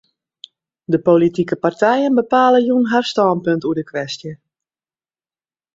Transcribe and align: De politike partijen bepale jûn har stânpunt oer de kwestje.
De 0.93 0.99
politike 1.07 1.55
partijen 1.65 2.15
bepale 2.19 2.59
jûn 2.67 2.83
har 2.91 3.05
stânpunt 3.11 3.65
oer 3.67 3.77
de 3.79 3.83
kwestje. 3.89 4.31